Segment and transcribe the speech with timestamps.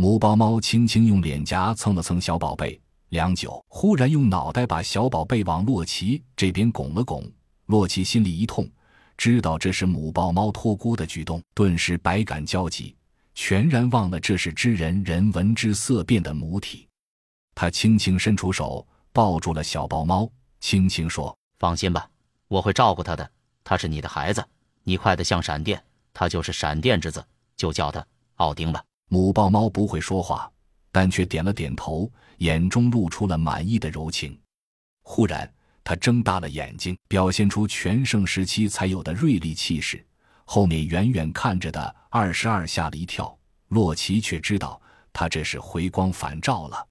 [0.00, 7.30] 母豹猫轻轻用脸颊蹭了蹭小宝贝，良久，忽然用脑袋把小宝贝往洛奇这边拱了拱。
[7.66, 8.66] 洛奇心里一痛，
[9.18, 12.96] 知道这是母豹猫托孤的举动，顿时百感交集，
[13.34, 16.88] 全然忘了这是知人人闻之色变的母体。
[17.54, 20.26] 他轻轻伸出手，抱住了小豹猫，
[20.60, 22.08] 轻轻说：“放心吧，
[22.48, 23.30] 我会照顾它的。
[23.62, 24.42] 它是你的孩子，
[24.82, 27.22] 你快得像闪电，它就是闪电之子，
[27.54, 28.02] 就叫它
[28.36, 30.50] 奥丁吧。”母豹猫不会说话，
[30.90, 34.40] 但却点了点头，眼中露出了满意的柔情。
[35.02, 35.52] 忽然。
[35.82, 40.06] 它睁大了眼睛，表现出全盛时期才有的锐利气势。
[40.44, 43.36] 后面远远看着的二十二吓了一跳，
[43.68, 44.80] 洛奇却知道
[45.12, 46.86] 他这是回光返照了。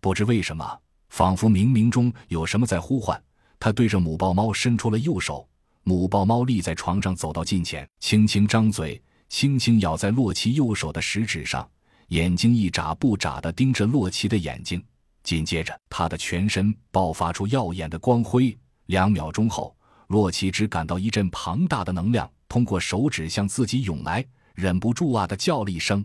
[0.00, 3.22] 不知为什么，仿佛冥冥中有什么在呼唤
[3.60, 3.70] 他。
[3.70, 5.46] 对着母豹猫伸出了右手，
[5.84, 11.66] 母豹猫立在床上，走到近前，轻轻张嘴，轻轻咬在洛奇右手的食指上，
[12.08, 14.84] 眼睛一眨不眨地盯着洛奇的眼睛。
[15.22, 18.56] 紧接着，他的全身爆发出耀眼的光辉。
[18.86, 19.74] 两秒钟后，
[20.08, 26.04] 洛奇只感到一阵庞大的能量通过手指向自己涌来，忍不住啊的叫了一声。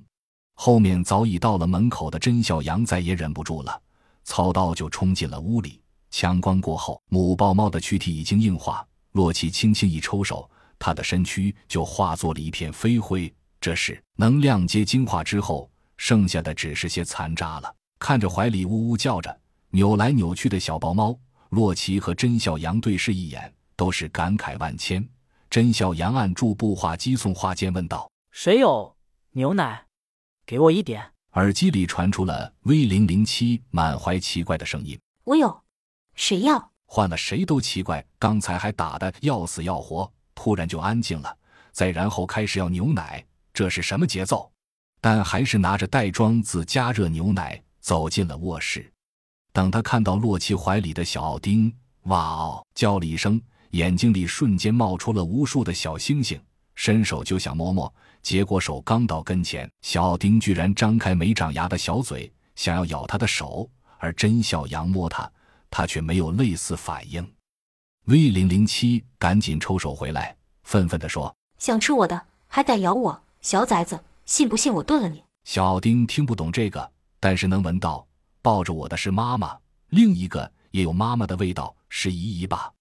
[0.53, 3.81] 后面早已到了门口的甄小阳再也忍不住了，
[4.23, 5.81] 操刀就冲进了屋里。
[6.11, 8.85] 强光过后，母豹猫的躯体已经硬化。
[9.13, 10.47] 洛奇轻轻一抽手，
[10.85, 13.33] 它的身躯就化作了一片飞灰。
[13.59, 17.75] 这时，能量结晶化之后，剩下的只是些残渣了。
[17.97, 19.35] 看着怀里呜呜叫着、
[19.71, 21.17] 扭来扭去的小豹猫，
[21.49, 25.03] 洛奇和甄小阳对视一眼，都是感慨万千。
[25.49, 28.95] 甄小阳按住步话机送话间问道：“谁有
[29.31, 29.87] 牛奶？
[30.45, 35.63] 给我一点。”耳机里传出了 V 零零七满怀奇怪的声音：“我有，
[36.13, 40.11] 谁要？”换了谁都奇怪，刚才还打得要死要活，
[40.45, 41.37] 突然就安静了，
[41.71, 44.47] 再然后开始要牛奶，这是什么节奏？
[45.01, 47.59] 但还是拿着袋装自加热牛奶。
[47.81, 48.91] 走进了卧室，
[49.51, 51.71] 等他看到洛奇怀里的小奥丁，
[52.03, 56.39] 哇哦叫了一声，眼睛里瞬间冒出了无数的小星星，
[56.75, 57.91] 伸手就想摸摸，
[58.21, 63.67] 结果手刚到跟前，小奥丁居然张开没长牙的小嘴，想要咬他的手，
[63.97, 65.31] 而真小阳摸他，
[65.71, 67.34] 他却没有类似反应。
[68.07, 76.91] V 零零七赶紧抽手回来，愤愤地说：“想吃我的，还敢咬我，小崽子，信不信我炖了你？”小奥丁听不懂这个。
[77.19, 78.05] 但是能闻到
[78.43, 79.57] 抱着我的是妈妈，
[79.89, 82.71] 另一个也有妈妈的味道，是姨姨吧？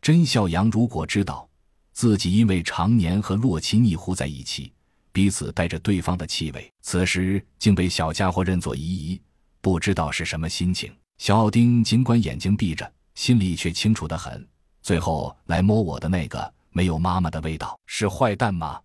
[0.00, 1.46] 甄孝阳如果知道
[1.92, 4.72] 自己因为常年和洛奇腻糊在一起，
[5.12, 9.20] 彼此带着对方的气味，此时竟被小家伙认作姨姨，
[9.60, 10.90] 不知道是什么心情。
[11.18, 14.48] 小奥丁尽管眼睛闭着，心里却清楚的很。
[14.90, 18.80] 最后来摸我的那个没有妈妈的味道，是坏蛋吗？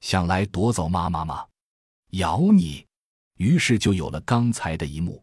[0.00, 1.44] 想来夺走妈妈吗？
[2.14, 2.84] 咬你！
[3.36, 5.22] 于是就有了刚才的一幕，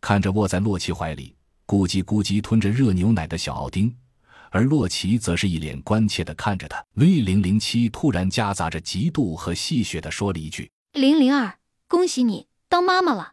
[0.00, 1.36] 看着卧在洛奇怀里
[1.66, 3.94] 咕叽咕叽吞着热牛奶的小奥丁，
[4.48, 6.82] 而洛奇则是一脸关切的看着他。
[6.94, 13.28] V 零零七突然夹杂着嫉妒和戏谑的说了一句：“零零二，恭喜你当妈妈了。”